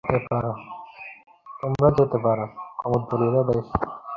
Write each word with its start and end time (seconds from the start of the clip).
তোমরা 1.59 1.87
যেতে 1.97 2.17
পারো। 2.25 2.45